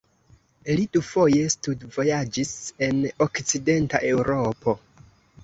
Li 0.77 0.85
dufoje 0.95 1.43
studvojaĝis 1.55 2.55
en 2.87 3.05
okcidenta 3.27 4.03
Eŭropo. 4.11 4.77